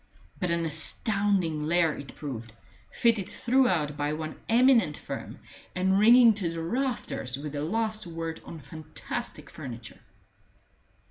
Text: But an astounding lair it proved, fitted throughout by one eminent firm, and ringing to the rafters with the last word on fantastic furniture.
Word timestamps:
But 0.39 0.49
an 0.49 0.65
astounding 0.65 1.67
lair 1.67 1.95
it 1.95 2.15
proved, 2.15 2.53
fitted 2.91 3.27
throughout 3.27 3.95
by 3.97 4.13
one 4.13 4.39
eminent 4.49 4.97
firm, 4.97 5.37
and 5.75 5.99
ringing 5.99 6.33
to 6.33 6.49
the 6.49 6.63
rafters 6.63 7.37
with 7.37 7.51
the 7.51 7.61
last 7.61 8.07
word 8.07 8.41
on 8.43 8.57
fantastic 8.61 9.47
furniture. 9.51 9.99